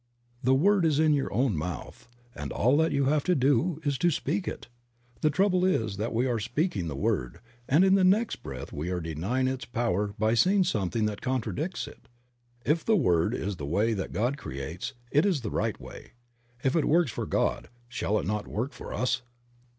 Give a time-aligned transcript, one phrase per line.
[0.41, 3.99] The word is in your own mouth, and all that you have to do is
[3.99, 4.67] to speak it.
[5.21, 7.39] The trouble is that we are speaking the word,
[7.69, 11.87] and in the next breath we are denying its power by seeing something that contradicts
[11.87, 12.07] it.
[12.65, 16.13] If the word is the way that God creates, it is the right way.
[16.63, 19.21] If it works for God, shall it not work for us?